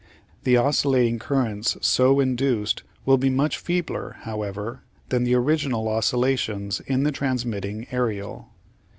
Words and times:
The 0.45 0.57
oscillating 0.57 1.19
currents 1.19 1.77
so 1.81 2.19
in 2.19 2.35
duced 2.35 2.81
will 3.05 3.19
be 3.19 3.29
much 3.29 3.59
feebler, 3.59 4.15
however, 4.21 4.81
than 5.09 5.25
the 5.25 5.35
original 5.35 5.87
oscillations 5.87 6.79
in 6.87 7.03
the 7.03 7.11
transmitting 7.11 7.85
aerial. 7.91 8.49